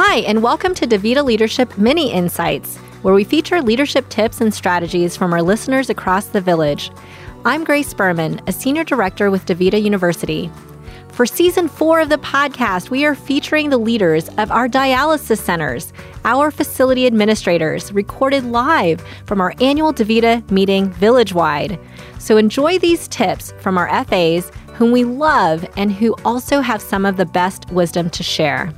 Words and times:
Hi, 0.00 0.18
and 0.18 0.44
welcome 0.44 0.74
to 0.74 0.86
DaVita 0.86 1.24
Leadership 1.24 1.76
Mini 1.76 2.12
Insights, 2.12 2.76
where 3.02 3.14
we 3.14 3.24
feature 3.24 3.60
leadership 3.60 4.08
tips 4.08 4.40
and 4.40 4.54
strategies 4.54 5.16
from 5.16 5.32
our 5.32 5.42
listeners 5.42 5.90
across 5.90 6.26
the 6.26 6.40
village. 6.40 6.92
I'm 7.44 7.64
Grace 7.64 7.92
Berman, 7.92 8.40
a 8.46 8.52
senior 8.52 8.84
director 8.84 9.28
with 9.28 9.44
DaVita 9.44 9.82
University. 9.82 10.52
For 11.08 11.26
season 11.26 11.66
four 11.66 11.98
of 11.98 12.10
the 12.10 12.18
podcast, 12.18 12.90
we 12.90 13.04
are 13.06 13.16
featuring 13.16 13.70
the 13.70 13.76
leaders 13.76 14.28
of 14.38 14.52
our 14.52 14.68
dialysis 14.68 15.38
centers, 15.38 15.92
our 16.24 16.52
facility 16.52 17.04
administrators, 17.08 17.90
recorded 17.92 18.44
live 18.44 19.04
from 19.26 19.40
our 19.40 19.52
annual 19.60 19.92
DaVita 19.92 20.48
meeting 20.48 20.90
village 20.90 21.34
wide. 21.34 21.76
So 22.20 22.36
enjoy 22.36 22.78
these 22.78 23.08
tips 23.08 23.52
from 23.58 23.76
our 23.76 23.88
FAs, 24.04 24.52
whom 24.74 24.92
we 24.92 25.02
love 25.02 25.68
and 25.76 25.92
who 25.92 26.14
also 26.24 26.60
have 26.60 26.80
some 26.80 27.04
of 27.04 27.16
the 27.16 27.26
best 27.26 27.68
wisdom 27.72 28.10
to 28.10 28.22
share. 28.22 28.72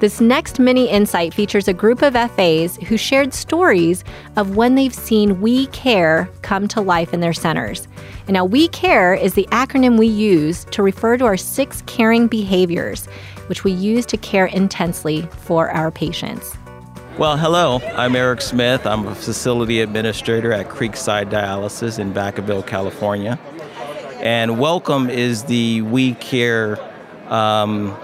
This 0.00 0.20
next 0.20 0.60
mini 0.60 0.88
insight 0.88 1.34
features 1.34 1.66
a 1.66 1.72
group 1.72 2.02
of 2.02 2.12
FAs 2.12 2.76
who 2.76 2.96
shared 2.96 3.34
stories 3.34 4.04
of 4.36 4.54
when 4.54 4.76
they've 4.76 4.94
seen 4.94 5.40
We 5.40 5.66
Care 5.66 6.30
come 6.42 6.68
to 6.68 6.80
life 6.80 7.12
in 7.12 7.18
their 7.18 7.32
centers. 7.32 7.88
And 8.28 8.34
now, 8.34 8.44
We 8.44 8.68
Care 8.68 9.12
is 9.12 9.34
the 9.34 9.48
acronym 9.50 9.98
we 9.98 10.06
use 10.06 10.64
to 10.66 10.84
refer 10.84 11.16
to 11.16 11.24
our 11.24 11.36
six 11.36 11.82
caring 11.86 12.28
behaviors, 12.28 13.06
which 13.48 13.64
we 13.64 13.72
use 13.72 14.06
to 14.06 14.16
care 14.16 14.46
intensely 14.46 15.22
for 15.38 15.68
our 15.70 15.90
patients. 15.90 16.56
Well, 17.18 17.36
hello. 17.36 17.80
I'm 17.96 18.14
Eric 18.14 18.40
Smith. 18.40 18.86
I'm 18.86 19.04
a 19.08 19.16
facility 19.16 19.80
administrator 19.80 20.52
at 20.52 20.68
Creekside 20.68 21.28
Dialysis 21.28 21.98
in 21.98 22.14
Vacaville, 22.14 22.64
California. 22.64 23.36
And 24.20 24.60
welcome 24.60 25.10
is 25.10 25.42
the 25.42 25.82
We 25.82 26.14
Care 26.14 26.78
um, 27.32 27.98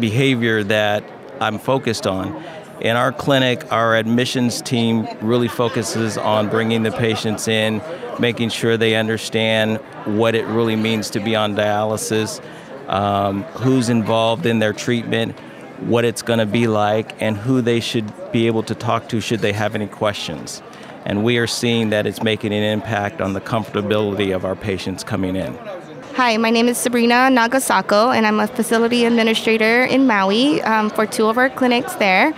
behavior 0.00 0.64
that 0.64 1.04
I'm 1.40 1.58
focused 1.58 2.06
on. 2.06 2.42
In 2.80 2.96
our 2.96 3.10
clinic, 3.10 3.72
our 3.72 3.96
admissions 3.96 4.62
team 4.62 5.08
really 5.20 5.48
focuses 5.48 6.16
on 6.16 6.48
bringing 6.48 6.84
the 6.84 6.92
patients 6.92 7.48
in, 7.48 7.82
making 8.20 8.50
sure 8.50 8.76
they 8.76 8.94
understand 8.94 9.78
what 10.04 10.36
it 10.36 10.46
really 10.46 10.76
means 10.76 11.10
to 11.10 11.20
be 11.20 11.34
on 11.34 11.56
dialysis, 11.56 12.40
um, 12.88 13.42
who's 13.44 13.88
involved 13.88 14.46
in 14.46 14.60
their 14.60 14.72
treatment, 14.72 15.36
what 15.80 16.04
it's 16.04 16.22
going 16.22 16.38
to 16.38 16.46
be 16.46 16.68
like, 16.68 17.20
and 17.20 17.36
who 17.36 17.60
they 17.60 17.80
should 17.80 18.12
be 18.30 18.46
able 18.46 18.62
to 18.62 18.74
talk 18.76 19.08
to 19.08 19.20
should 19.20 19.40
they 19.40 19.52
have 19.52 19.74
any 19.74 19.88
questions. 19.88 20.62
And 21.04 21.24
we 21.24 21.38
are 21.38 21.46
seeing 21.46 21.90
that 21.90 22.06
it's 22.06 22.22
making 22.22 22.52
an 22.52 22.62
impact 22.62 23.20
on 23.20 23.32
the 23.32 23.40
comfortability 23.40 24.34
of 24.34 24.44
our 24.44 24.54
patients 24.54 25.02
coming 25.02 25.34
in. 25.34 25.58
Hi, 26.18 26.36
my 26.36 26.50
name 26.50 26.66
is 26.66 26.76
Sabrina 26.76 27.28
Nagasako, 27.30 28.12
and 28.12 28.26
I'm 28.26 28.40
a 28.40 28.48
facility 28.48 29.04
administrator 29.04 29.84
in 29.84 30.08
Maui 30.08 30.60
um, 30.62 30.90
for 30.90 31.06
two 31.06 31.28
of 31.28 31.38
our 31.38 31.48
clinics 31.48 31.94
there. 31.94 32.34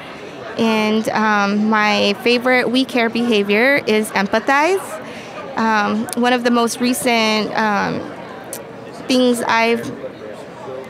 And 0.59 1.09
um, 1.09 1.71
my 1.71 2.13
favorite 2.23 2.71
We 2.71 2.85
Care 2.85 3.09
behavior 3.09 3.77
is 3.87 4.11
empathize. 4.11 4.85
Um, 5.57 6.07
one 6.23 6.35
of 6.35 6.45
the 6.45 6.51
most 6.51 6.79
recent 6.83 7.57
um, 7.57 8.01
things 9.09 9.41
I've 9.47 9.91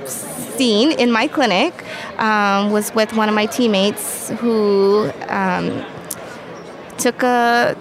seen 0.08 0.90
in 0.90 1.12
my 1.12 1.28
clinic 1.28 1.84
um, 2.18 2.72
was 2.72 2.92
with 2.92 3.12
one 3.12 3.28
of 3.28 3.36
my 3.36 3.46
teammates 3.46 4.30
who 4.30 5.12
um, 5.28 5.86
took 6.98 7.22
a 7.22 7.76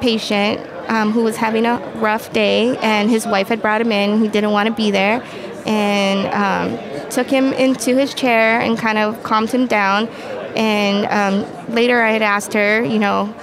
patient 0.00 0.58
um, 0.88 1.12
who 1.12 1.22
was 1.22 1.36
having 1.36 1.66
a 1.66 1.78
rough 1.96 2.32
day, 2.32 2.76
and 2.78 3.10
his 3.10 3.26
wife 3.26 3.48
had 3.48 3.60
brought 3.60 3.80
him 3.80 3.92
in. 3.92 4.20
He 4.20 4.28
didn't 4.28 4.52
want 4.52 4.68
to 4.68 4.74
be 4.74 4.90
there, 4.90 5.22
and 5.66 6.26
um, 6.32 7.10
took 7.10 7.28
him 7.28 7.52
into 7.52 7.96
his 7.96 8.14
chair 8.14 8.60
and 8.60 8.78
kind 8.78 8.98
of 8.98 9.22
calmed 9.22 9.50
him 9.50 9.66
down. 9.66 10.08
And 10.56 11.06
um, 11.06 11.74
later, 11.74 12.00
I 12.00 12.12
had 12.12 12.22
asked 12.22 12.52
her, 12.54 12.82
you 12.82 12.98
know, 12.98 13.34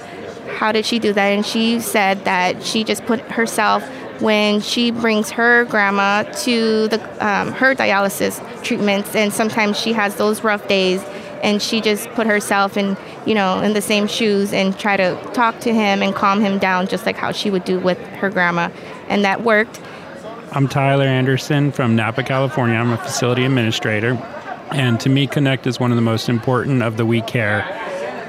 how 0.56 0.72
did 0.72 0.86
she 0.86 0.98
do 0.98 1.12
that? 1.12 1.26
And 1.26 1.44
she 1.44 1.80
said 1.80 2.24
that 2.24 2.62
she 2.62 2.84
just 2.84 3.04
put 3.06 3.20
herself 3.20 3.82
when 4.20 4.60
she 4.60 4.90
brings 4.90 5.30
her 5.30 5.64
grandma 5.64 6.22
to 6.22 6.88
the 6.88 7.26
um, 7.26 7.52
her 7.52 7.74
dialysis 7.74 8.40
treatments, 8.62 9.14
and 9.16 9.32
sometimes 9.32 9.78
she 9.78 9.92
has 9.92 10.14
those 10.16 10.44
rough 10.44 10.66
days 10.68 11.02
and 11.42 11.60
she 11.60 11.80
just 11.80 12.08
put 12.10 12.26
herself 12.26 12.76
in 12.76 12.96
you 13.26 13.34
know 13.34 13.60
in 13.60 13.72
the 13.72 13.82
same 13.82 14.06
shoes 14.06 14.52
and 14.52 14.78
try 14.78 14.96
to 14.96 15.14
talk 15.32 15.60
to 15.60 15.72
him 15.72 16.02
and 16.02 16.14
calm 16.14 16.40
him 16.40 16.58
down 16.58 16.86
just 16.86 17.06
like 17.06 17.16
how 17.16 17.32
she 17.32 17.50
would 17.50 17.64
do 17.64 17.78
with 17.78 17.98
her 17.98 18.30
grandma. 18.30 18.70
And 19.08 19.24
that 19.24 19.42
worked. 19.42 19.80
I'm 20.52 20.68
tyler 20.68 21.04
anderson 21.06 21.72
from 21.72 21.96
napa 21.96 22.22
california. 22.22 22.76
I'm 22.76 22.92
a 22.92 22.98
facility 22.98 23.44
administrator. 23.44 24.14
And 24.70 24.98
to 25.00 25.10
me 25.10 25.26
connect 25.26 25.66
is 25.66 25.78
one 25.78 25.92
of 25.92 25.96
the 25.96 26.02
most 26.02 26.28
important 26.28 26.82
of 26.82 26.96
the 26.96 27.04
we 27.04 27.20
care 27.20 27.66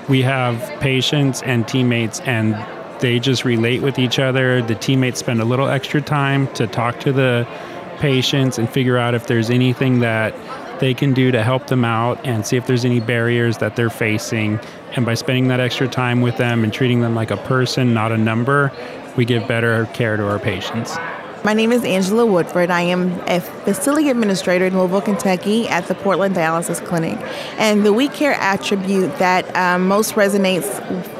we 0.09 0.21
have 0.21 0.59
patients 0.79 1.41
and 1.43 1.67
teammates 1.67 2.19
and 2.21 2.55
they 2.99 3.19
just 3.19 3.43
relate 3.45 3.81
with 3.81 3.99
each 3.99 4.19
other. 4.19 4.61
The 4.61 4.75
teammates 4.75 5.19
spend 5.19 5.41
a 5.41 5.45
little 5.45 5.67
extra 5.67 6.01
time 6.01 6.47
to 6.53 6.67
talk 6.67 6.99
to 7.01 7.11
the 7.11 7.47
patients 7.99 8.57
and 8.57 8.69
figure 8.69 8.97
out 8.97 9.13
if 9.13 9.27
there's 9.27 9.49
anything 9.49 9.99
that 9.99 10.33
they 10.83 10.93
can 10.93 11.13
do 11.13 11.31
to 11.31 11.41
help 11.41 11.67
them 11.67 11.85
out 11.85 12.19
and 12.25 12.45
see 12.45 12.57
if 12.57 12.67
there's 12.67 12.83
any 12.83 12.99
barriers 12.99 13.59
that 13.59 13.77
they're 13.77 13.89
facing. 13.89 14.59
And 14.97 15.05
by 15.05 15.13
spending 15.13 15.47
that 15.47 15.61
extra 15.61 15.87
time 15.87 16.19
with 16.19 16.35
them 16.35 16.61
and 16.61 16.73
treating 16.73 16.99
them 16.99 17.15
like 17.15 17.31
a 17.31 17.37
person, 17.37 17.93
not 17.93 18.11
a 18.11 18.17
number, 18.17 18.69
we 19.15 19.23
give 19.23 19.47
better 19.47 19.85
care 19.93 20.17
to 20.17 20.27
our 20.27 20.39
patients. 20.39 20.97
My 21.45 21.53
name 21.53 21.71
is 21.71 21.85
Angela 21.85 22.25
Woodford. 22.25 22.69
I 22.69 22.81
am 22.81 23.11
a 23.27 23.39
facility 23.39 24.09
administrator 24.09 24.65
in 24.65 24.77
Louisville, 24.77 25.01
Kentucky 25.01 25.69
at 25.69 25.87
the 25.87 25.95
Portland 25.95 26.35
Dialysis 26.35 26.85
Clinic. 26.85 27.17
And 27.57 27.85
the 27.85 27.93
We 27.93 28.09
Care 28.09 28.33
attribute 28.33 29.17
that 29.19 29.55
um, 29.55 29.87
most 29.87 30.15
resonates 30.15 30.65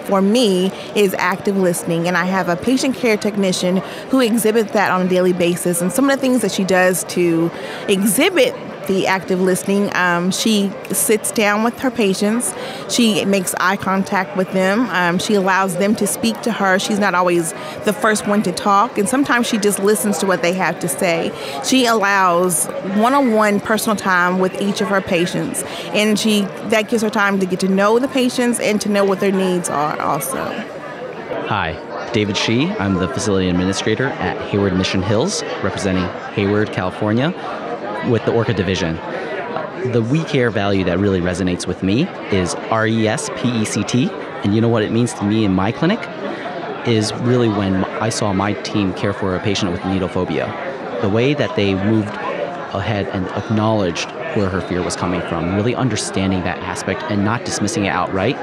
for 0.08 0.22
me 0.22 0.74
is 0.94 1.14
active 1.18 1.56
listening. 1.56 2.10
And 2.10 2.18
I 2.18 2.26
have 2.26 2.50
a 2.50 2.58
patient 2.58 2.98
care 2.98 3.16
technician 3.16 3.78
who 4.10 4.20
exhibits 4.20 4.74
that 4.74 4.92
on 4.92 5.06
a 5.06 5.10
daily 5.10 5.34
basis. 5.34 5.82
And 5.82 5.90
some 5.90 6.10
of 6.10 6.18
the 6.18 6.22
things 6.22 6.42
that 6.42 6.52
she 6.52 6.66
does 6.66 7.06
to 7.06 7.50
exhibit 7.88 8.54
the 8.88 9.08
active 9.08 9.42
listening. 9.42 9.94
Um, 9.96 10.32
she 10.32 10.72
sits 10.92 11.32
down 11.32 11.64
with 11.64 11.80
her 11.80 11.92
patients. 11.92 12.54
She 12.90 13.24
makes 13.26 13.54
eye 13.60 13.78
contact 13.78 14.36
with 14.36 14.52
them. 14.54 14.88
Um, 14.90 15.20
she 15.20 15.34
allows 15.36 15.78
them 15.78 15.96
to 15.96 16.08
speak 16.08 16.42
to 16.42 16.52
her. 16.52 16.80
She's 16.80 17.00
not 17.00 17.16
always 17.16 17.54
the 17.86 17.94
first 17.94 18.28
one 18.28 18.44
to 18.44 18.52
talk, 18.52 18.98
and 18.98 19.08
sometimes 19.08 19.48
she 19.48 19.58
just 19.58 19.80
listens 19.80 20.18
to 20.20 20.26
what 20.26 20.42
they 20.42 20.54
have 20.54 20.80
to 20.80 20.88
say. 20.88 21.32
She 21.64 21.86
allows 21.86 22.66
one-on-one 22.96 23.60
personal 23.62 23.96
time 23.96 24.40
with 24.40 24.62
each 24.62 24.82
of 24.82 24.88
her 24.90 25.02
patients, 25.02 25.64
and 25.94 26.18
she 26.18 26.42
that 26.70 26.90
gives 26.90 27.04
her 27.04 27.10
time 27.10 27.40
to 27.40 27.46
get 27.46 27.60
to 27.62 27.68
know 27.68 28.00
the 28.00 28.08
patients 28.08 28.60
and 28.60 28.80
to 28.82 28.90
know 28.90 29.06
what 29.06 29.20
their 29.20 29.32
needs 29.32 29.70
are. 29.70 30.00
Also. 30.00 30.44
Hi. 31.48 31.92
David 32.14 32.38
Shee. 32.38 32.70
I'm 32.74 32.94
the 32.96 33.08
facility 33.08 33.50
administrator 33.50 34.06
at 34.06 34.40
Hayward 34.50 34.78
Mission 34.78 35.02
Hills, 35.02 35.42
representing 35.64 36.04
Hayward, 36.36 36.72
California 36.72 37.34
with 38.10 38.24
the 38.26 38.34
Orca 38.34 38.54
division. 38.54 38.96
The 39.92 40.02
We 40.02 40.24
Care 40.26 40.50
value 40.50 40.84
that 40.86 41.00
really 41.00 41.20
resonates 41.20 41.68
with 41.68 41.84
me 41.84 42.04
is 42.32 42.56
R 42.72 42.88
E 42.88 43.08
S 43.08 43.30
P 43.36 43.50
E 43.62 43.66
C 43.66 43.84
T. 43.84 44.10
And 44.44 44.56
you 44.56 44.62
know 44.62 44.70
what 44.70 44.84
it 44.84 44.92
means 44.92 45.14
to 45.16 45.24
me 45.24 45.46
in 45.46 45.54
my 45.54 45.72
clinic? 45.72 46.00
Is 46.88 47.14
really 47.16 47.48
when 47.48 47.86
I 47.86 48.10
saw 48.10 48.34
my 48.34 48.54
team 48.54 48.94
care 48.94 49.14
for 49.14 49.36
a 49.36 49.40
patient 49.40 49.72
with 49.72 49.86
needle 49.86 50.10
phobia. 50.10 50.48
The 51.02 51.10
way 51.10 51.34
that 51.34 51.56
they 51.56 51.76
moved 51.76 52.10
ahead 52.74 53.08
and 53.10 53.26
acknowledged 53.28 54.10
where 54.36 54.50
her 54.50 54.62
fear 54.62 54.82
was 54.82 54.96
coming 54.96 55.22
from, 55.22 55.56
really 55.56 55.76
understanding 55.76 56.44
that 56.44 56.58
aspect 56.60 57.04
and 57.04 57.24
not 57.24 57.46
dismissing 57.46 57.86
it 57.86 57.90
outright, 57.90 58.36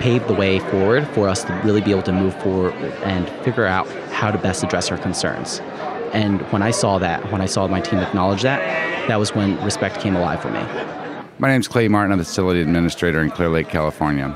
paved 0.00 0.28
the 0.28 0.34
way 0.34 0.60
forward 0.60 1.06
for 1.08 1.28
us 1.28 1.44
to 1.44 1.52
really 1.64 1.80
be 1.80 1.90
able 1.90 2.02
to 2.02 2.12
move 2.12 2.40
forward 2.42 2.72
and 3.02 3.28
figure 3.44 3.66
out 3.66 3.88
how 4.12 4.30
to 4.30 4.38
best 4.38 4.62
address 4.62 4.88
her 4.88 4.96
concerns. 4.96 5.60
And 6.12 6.40
when 6.52 6.62
I 6.62 6.70
saw 6.70 6.98
that, 6.98 7.30
when 7.30 7.40
I 7.40 7.46
saw 7.46 7.66
my 7.68 7.80
team 7.80 7.98
acknowledge 7.98 8.42
that, 8.42 8.60
that 9.08 9.16
was 9.16 9.34
when 9.34 9.62
respect 9.64 10.00
came 10.00 10.16
alive 10.16 10.40
for 10.40 10.50
me. 10.50 10.60
My 11.38 11.48
name 11.48 11.60
is 11.60 11.68
Clay 11.68 11.88
Martin. 11.88 12.12
I'm 12.12 12.18
the 12.18 12.24
facility 12.24 12.60
administrator 12.60 13.20
in 13.20 13.30
Clear 13.30 13.48
Lake, 13.48 13.68
California. 13.68 14.28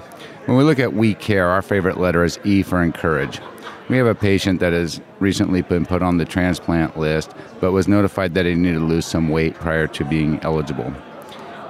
When 0.46 0.56
we 0.56 0.64
look 0.64 0.78
at 0.78 0.92
We 0.92 1.14
Care, 1.14 1.48
our 1.48 1.62
favorite 1.62 1.98
letter 1.98 2.24
is 2.24 2.38
E 2.44 2.62
for 2.62 2.82
encourage. 2.82 3.40
We 3.88 3.96
have 3.96 4.06
a 4.06 4.14
patient 4.14 4.60
that 4.60 4.72
has 4.72 5.00
recently 5.18 5.62
been 5.62 5.84
put 5.84 6.02
on 6.02 6.18
the 6.18 6.24
transplant 6.24 6.98
list, 6.98 7.32
but 7.60 7.72
was 7.72 7.88
notified 7.88 8.34
that 8.34 8.46
he 8.46 8.54
needed 8.54 8.78
to 8.78 8.84
lose 8.84 9.06
some 9.06 9.28
weight 9.28 9.54
prior 9.54 9.86
to 9.88 10.04
being 10.04 10.40
eligible. 10.40 10.92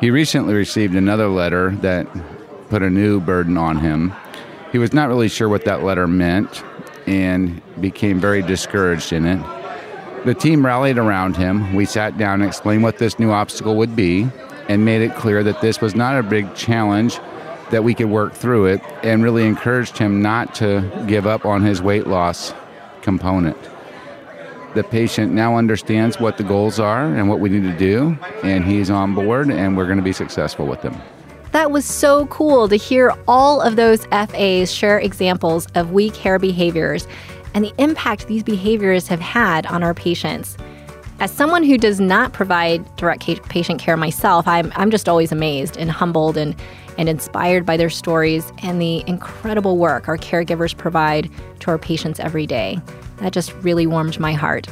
He 0.00 0.10
recently 0.10 0.54
received 0.54 0.94
another 0.94 1.28
letter 1.28 1.70
that 1.76 2.06
put 2.68 2.82
a 2.82 2.90
new 2.90 3.20
burden 3.20 3.56
on 3.56 3.78
him. 3.78 4.12
He 4.70 4.78
was 4.78 4.92
not 4.92 5.08
really 5.08 5.28
sure 5.28 5.48
what 5.48 5.64
that 5.64 5.82
letter 5.82 6.06
meant 6.06 6.62
and 7.06 7.60
became 7.80 8.20
very 8.20 8.42
discouraged 8.42 9.12
in 9.12 9.26
it. 9.26 9.61
The 10.24 10.34
team 10.34 10.64
rallied 10.64 10.98
around 10.98 11.36
him. 11.36 11.74
We 11.74 11.84
sat 11.84 12.16
down 12.16 12.42
and 12.42 12.48
explained 12.48 12.84
what 12.84 12.98
this 12.98 13.18
new 13.18 13.32
obstacle 13.32 13.76
would 13.76 13.96
be 13.96 14.28
and 14.68 14.84
made 14.84 15.02
it 15.02 15.16
clear 15.16 15.42
that 15.42 15.60
this 15.60 15.80
was 15.80 15.96
not 15.96 16.16
a 16.16 16.22
big 16.22 16.54
challenge, 16.54 17.18
that 17.70 17.82
we 17.82 17.92
could 17.92 18.08
work 18.08 18.32
through 18.32 18.66
it, 18.66 18.80
and 19.02 19.24
really 19.24 19.44
encouraged 19.44 19.98
him 19.98 20.22
not 20.22 20.54
to 20.54 21.04
give 21.08 21.26
up 21.26 21.44
on 21.44 21.62
his 21.62 21.82
weight 21.82 22.06
loss 22.06 22.54
component. 23.02 23.56
The 24.74 24.84
patient 24.84 25.32
now 25.32 25.56
understands 25.56 26.20
what 26.20 26.38
the 26.38 26.44
goals 26.44 26.78
are 26.78 27.04
and 27.04 27.28
what 27.28 27.40
we 27.40 27.48
need 27.48 27.64
to 27.64 27.76
do, 27.76 28.16
and 28.44 28.64
he's 28.64 28.90
on 28.90 29.16
board, 29.16 29.50
and 29.50 29.76
we're 29.76 29.86
going 29.86 29.98
to 29.98 30.04
be 30.04 30.12
successful 30.12 30.66
with 30.66 30.82
them. 30.82 30.96
That 31.50 31.70
was 31.70 31.84
so 31.84 32.26
cool 32.28 32.68
to 32.68 32.76
hear 32.76 33.12
all 33.28 33.60
of 33.60 33.76
those 33.76 34.06
FAs 34.06 34.72
share 34.72 34.98
examples 34.98 35.66
of 35.74 35.90
we 35.90 36.08
care 36.10 36.38
behaviors 36.38 37.06
and 37.54 37.64
the 37.64 37.72
impact 37.78 38.26
these 38.26 38.42
behaviors 38.42 39.08
have 39.08 39.20
had 39.20 39.66
on 39.66 39.82
our 39.82 39.94
patients. 39.94 40.56
As 41.20 41.30
someone 41.30 41.62
who 41.62 41.78
does 41.78 42.00
not 42.00 42.32
provide 42.32 42.84
direct 42.96 43.24
patient 43.48 43.80
care 43.80 43.96
myself, 43.96 44.48
I'm, 44.48 44.72
I'm 44.74 44.90
just 44.90 45.08
always 45.08 45.30
amazed 45.30 45.76
and 45.76 45.90
humbled 45.90 46.36
and, 46.36 46.56
and 46.98 47.08
inspired 47.08 47.64
by 47.64 47.76
their 47.76 47.90
stories 47.90 48.52
and 48.62 48.82
the 48.82 49.04
incredible 49.06 49.76
work 49.78 50.08
our 50.08 50.18
caregivers 50.18 50.76
provide 50.76 51.30
to 51.60 51.70
our 51.70 51.78
patients 51.78 52.18
every 52.18 52.46
day. 52.46 52.80
That 53.18 53.32
just 53.32 53.52
really 53.56 53.86
warmed 53.86 54.18
my 54.18 54.32
heart. 54.32 54.66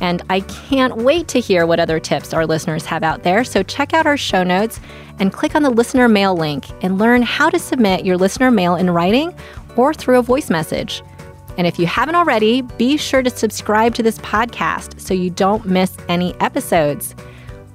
And 0.00 0.22
I 0.28 0.40
can't 0.40 0.98
wait 0.98 1.28
to 1.28 1.40
hear 1.40 1.66
what 1.66 1.80
other 1.80 1.98
tips 1.98 2.32
our 2.32 2.46
listeners 2.46 2.84
have 2.86 3.02
out 3.02 3.22
there. 3.22 3.44
So 3.44 3.62
check 3.62 3.94
out 3.94 4.06
our 4.06 4.16
show 4.16 4.42
notes 4.42 4.80
and 5.18 5.32
click 5.32 5.54
on 5.54 5.62
the 5.62 5.70
listener 5.70 6.08
mail 6.08 6.36
link 6.36 6.66
and 6.82 6.98
learn 6.98 7.22
how 7.22 7.48
to 7.50 7.58
submit 7.58 8.04
your 8.04 8.16
listener 8.16 8.50
mail 8.50 8.74
in 8.74 8.90
writing 8.90 9.34
or 9.76 9.94
through 9.94 10.18
a 10.18 10.22
voice 10.22 10.50
message. 10.50 11.02
And 11.56 11.66
if 11.66 11.78
you 11.78 11.86
haven't 11.86 12.14
already, 12.14 12.62
be 12.62 12.96
sure 12.96 13.22
to 13.22 13.30
subscribe 13.30 13.94
to 13.94 14.02
this 14.02 14.18
podcast 14.18 15.00
so 15.00 15.14
you 15.14 15.30
don't 15.30 15.66
miss 15.66 15.96
any 16.08 16.34
episodes. 16.40 17.12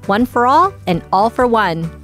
One 0.06 0.26
for 0.26 0.48
all 0.48 0.74
and 0.88 1.04
all 1.12 1.30
for 1.30 1.48
one. 1.48 1.99